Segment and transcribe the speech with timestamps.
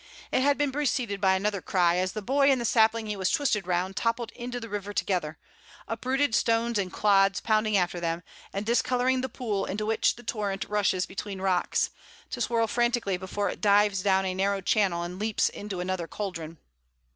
[0.31, 3.29] It had been preceded by another cry, as the boy and the sapling he was
[3.29, 5.37] twisted round toppled into the river together,
[5.87, 10.65] uprooted stones and clods pounding after them and discolouring the pool into which the torrent
[10.67, 11.91] rushes between rocks,
[12.31, 16.57] to swirl frantically before it dives down a narrow channel and leaps into another caldron.